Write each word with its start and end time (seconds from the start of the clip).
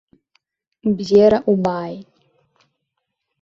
Бзиара 0.97 1.39
убааит! 1.51 2.07